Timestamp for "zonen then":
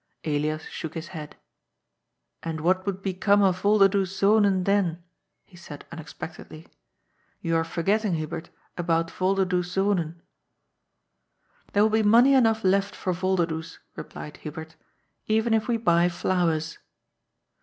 4.19-5.03